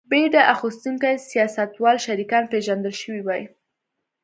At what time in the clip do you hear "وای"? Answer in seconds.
3.23-3.43